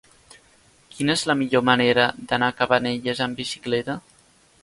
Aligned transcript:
Quina 0.93 1.15
és 1.19 1.25
la 1.31 1.35
millor 1.41 1.63
manera 1.69 2.07
d'anar 2.31 2.49
a 2.53 2.57
Cabanelles 2.61 3.21
amb 3.27 3.43
bicicleta? 3.43 4.01